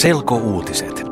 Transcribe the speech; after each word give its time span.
Selkouutiset. 0.00 1.02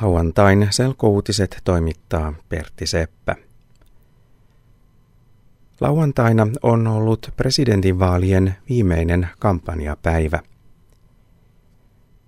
Lauantain 0.00 0.68
selkouutiset 0.70 1.60
toimittaa 1.64 2.32
Pertti 2.48 2.86
Seppä. 2.86 3.36
Lauantaina 5.80 6.46
on 6.62 6.86
ollut 6.86 7.30
presidentinvaalien 7.36 8.56
viimeinen 8.68 9.28
kampanjapäivä. 9.38 10.40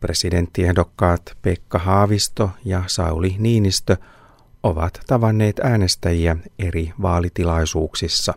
Presidenttiehdokkaat 0.01 1.37
Pekka 1.43 1.79
Haavisto 1.79 2.51
ja 2.65 2.83
Sauli 2.87 3.37
Niinistö 3.39 3.97
ovat 4.63 5.01
tavanneet 5.07 5.59
äänestäjiä 5.59 6.37
eri 6.59 6.93
vaalitilaisuuksissa. 7.03 8.35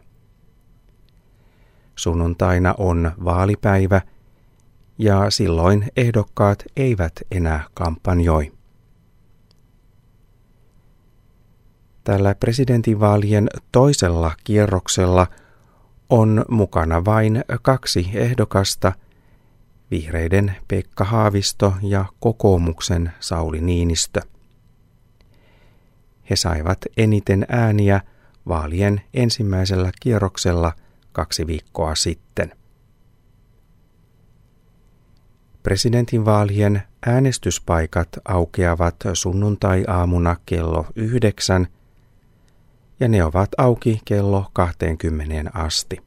Sunnuntaina 1.96 2.76
on 2.78 3.12
vaalipäivä 3.24 4.02
ja 4.98 5.30
silloin 5.30 5.92
ehdokkaat 5.98 6.64
eivät 6.76 7.14
enää 7.32 7.64
kampanjoi. 7.74 8.52
Tällä 12.04 12.36
presidentinvaalien 12.36 13.48
toisella 13.72 14.32
kierroksella 14.44 15.28
on 16.10 16.46
mukana 16.50 17.06
vain 17.06 17.44
kaksi 17.62 18.10
ehdokasta, 18.14 18.94
vihreiden 19.92 20.56
Pekka 20.68 21.04
Haavisto 21.04 21.74
ja 21.82 22.06
kokoomuksen 22.20 23.12
Sauli 23.20 23.62
Niinistö. 23.62 24.22
He 26.30 26.36
saivat 26.36 26.78
eniten 26.98 27.46
ääniä 27.50 28.02
vaalien 28.48 29.02
ensimmäisellä 29.14 29.92
kierroksella 30.00 30.74
kaksi 31.12 31.48
viikkoa 31.48 31.96
sitten. 31.96 32.52
Presidentinvaalien 35.66 36.82
äänestyspaikat 37.06 38.08
aukeavat 38.26 38.96
sunnuntai-aamuna 39.14 40.36
kello 40.46 40.86
yhdeksän 40.96 41.68
ja 43.00 43.08
ne 43.08 43.24
ovat 43.24 43.50
auki 43.58 44.02
kello 44.06 44.50
20 44.54 45.52
asti. 45.54 45.98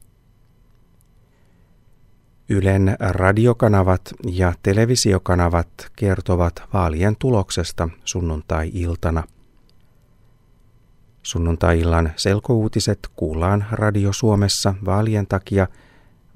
Ylen 2.49 2.95
radiokanavat 2.99 4.01
ja 4.25 4.53
televisiokanavat 4.63 5.69
kertovat 5.95 6.63
vaalien 6.73 7.15
tuloksesta 7.15 7.89
sunnuntai-iltana. 8.05 9.23
Sunnuntai-illan 11.23 12.11
selkouutiset 12.15 12.99
kuullaan 13.15 13.65
Radio 13.71 14.13
Suomessa 14.13 14.75
vaalien 14.85 15.27
takia 15.27 15.67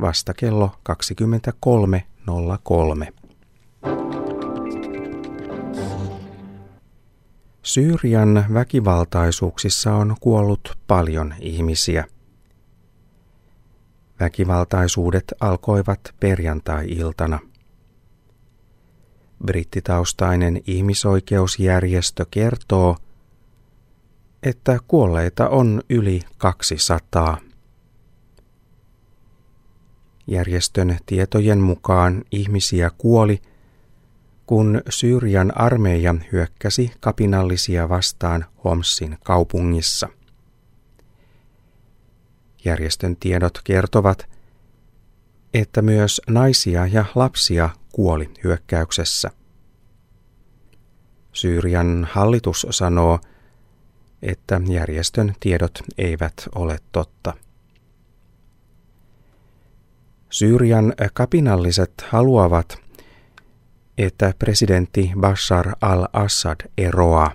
vasta 0.01 0.33
kello 0.33 0.71
23.03. 2.29 3.13
Syyrian 7.63 8.45
väkivaltaisuuksissa 8.53 9.95
on 9.95 10.15
kuollut 10.21 10.77
paljon 10.87 11.33
ihmisiä. 11.39 12.05
Väkivaltaisuudet 14.19 15.33
alkoivat 15.39 15.99
perjantai-iltana. 16.19 17.39
Brittitaustainen 19.45 20.61
ihmisoikeusjärjestö 20.67 22.25
kertoo, 22.31 22.97
että 24.43 24.79
kuolleita 24.87 25.49
on 25.49 25.81
yli 25.89 26.21
200. 26.37 27.37
Järjestön 30.27 30.97
tietojen 31.05 31.59
mukaan 31.59 32.23
ihmisiä 32.31 32.91
kuoli– 32.97 33.41
kun 34.45 34.81
Syyrian 34.89 35.57
armeija 35.57 36.15
hyökkäsi 36.31 36.91
kapinallisia 36.99 37.89
vastaan 37.89 38.45
Homsin 38.63 39.17
kaupungissa. 39.23 40.09
Järjestön 42.65 43.15
tiedot 43.15 43.59
kertovat, 43.63 44.29
että 45.53 45.81
myös 45.81 46.21
naisia 46.27 46.87
ja 46.87 47.05
lapsia 47.15 47.69
kuoli 47.91 48.29
hyökkäyksessä. 48.43 49.31
Syyrian 51.33 52.07
hallitus 52.11 52.67
sanoo, 52.69 53.19
että 54.21 54.61
järjestön 54.69 55.33
tiedot 55.39 55.79
eivät 55.97 56.33
ole 56.55 56.79
totta. 56.91 57.33
Syyrian 60.33 60.93
kapinalliset 61.13 61.93
haluavat, 62.09 62.77
että 63.97 64.33
presidentti 64.39 65.11
Bashar 65.19 65.71
al-Assad 65.81 66.69
eroaa. 66.77 67.31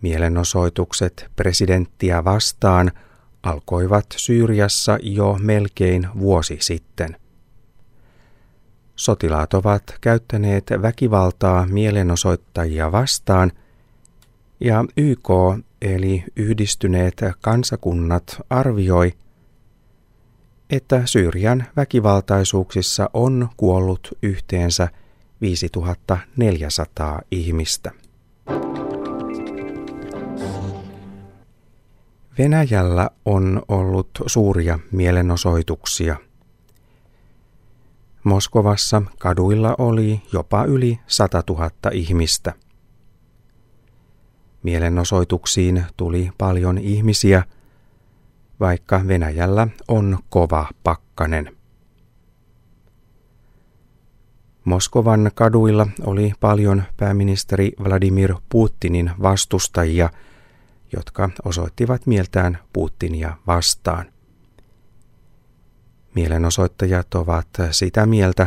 Mielenosoitukset 0.00 1.26
presidenttiä 1.36 2.24
vastaan 2.24 2.92
alkoivat 3.42 4.06
Syyriassa 4.16 4.98
jo 5.02 5.38
melkein 5.42 6.08
vuosi 6.18 6.58
sitten. 6.60 7.16
Sotilaat 8.96 9.54
ovat 9.54 9.82
käyttäneet 10.00 10.66
väkivaltaa 10.82 11.66
mielenosoittajia 11.66 12.92
vastaan 12.92 13.52
ja 14.60 14.84
YK 14.96 15.28
eli 15.82 16.24
yhdistyneet 16.36 17.20
kansakunnat 17.40 18.40
arvioi, 18.50 19.12
että 20.70 21.02
Syyrian 21.06 21.64
väkivaltaisuuksissa 21.76 23.10
on 23.12 23.48
kuollut 23.56 24.08
yhteensä 24.22 24.88
5400 25.40 27.20
ihmistä. 27.30 27.90
Venäjällä 32.38 33.10
on 33.24 33.62
ollut 33.68 34.10
suuria 34.26 34.78
mielenosoituksia. 34.92 36.16
Moskovassa 38.24 39.02
kaduilla 39.18 39.74
oli 39.78 40.22
jopa 40.32 40.64
yli 40.64 41.00
100 41.06 41.42
000 41.48 41.70
ihmistä. 41.92 42.52
Mielenosoituksiin 44.62 45.84
tuli 45.96 46.30
paljon 46.38 46.78
ihmisiä– 46.78 47.42
vaikka 48.60 49.00
Venäjällä 49.08 49.68
on 49.88 50.18
kova 50.28 50.66
pakkanen. 50.82 51.56
Moskovan 54.64 55.30
kaduilla 55.34 55.86
oli 56.04 56.32
paljon 56.40 56.82
pääministeri 56.96 57.72
Vladimir 57.84 58.34
Putinin 58.48 59.10
vastustajia, 59.22 60.10
jotka 60.96 61.30
osoittivat 61.44 62.06
mieltään 62.06 62.58
Putinia 62.72 63.36
vastaan. 63.46 64.06
Mielenosoittajat 66.14 67.14
ovat 67.14 67.48
sitä 67.70 68.06
mieltä, 68.06 68.46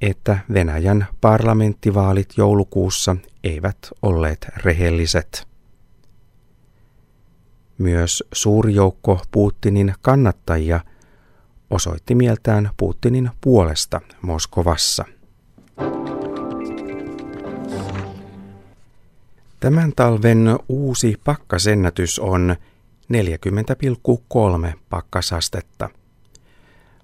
että 0.00 0.38
Venäjän 0.52 1.06
parlamenttivaalit 1.20 2.28
joulukuussa 2.36 3.16
eivät 3.44 3.78
olleet 4.02 4.46
rehelliset. 4.56 5.47
Myös 7.78 8.24
suuri 8.32 8.74
joukko 8.74 9.20
Putinin 9.30 9.94
kannattajia 10.02 10.80
osoitti 11.70 12.14
mieltään 12.14 12.70
Putinin 12.76 13.30
puolesta 13.40 14.00
Moskovassa. 14.22 15.04
Tämän 19.60 19.92
talven 19.96 20.58
uusi 20.68 21.20
pakkasennätys 21.24 22.18
on 22.18 22.56
40,3 24.68 24.78
pakkasastetta. 24.90 25.90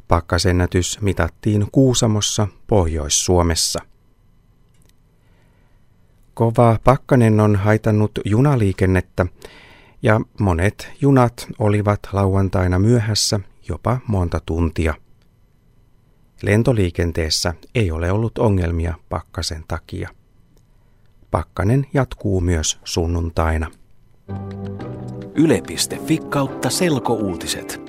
Pakkasennätys 0.08 1.00
mitattiin 1.00 1.66
Kuusamossa, 1.72 2.48
Pohjois-Suomessa. 2.66 3.80
Kova 6.34 6.78
pakkanen 6.84 7.40
on 7.40 7.56
haitannut 7.56 8.18
junaliikennettä 8.24 9.26
ja 10.04 10.20
monet 10.40 10.92
junat 11.00 11.46
olivat 11.58 12.00
lauantaina 12.12 12.78
myöhässä 12.78 13.40
jopa 13.68 13.98
monta 14.06 14.40
tuntia. 14.46 14.94
Lentoliikenteessä 16.42 17.54
ei 17.74 17.90
ole 17.90 18.12
ollut 18.12 18.38
ongelmia 18.38 18.94
pakkasen 19.08 19.64
takia. 19.68 20.08
Pakkanen 21.30 21.86
jatkuu 21.94 22.40
myös 22.40 22.78
sunnuntaina. 22.84 23.70
Yle.fi 25.34 26.18
kautta 26.18 26.70
selkouutiset. 26.70 27.83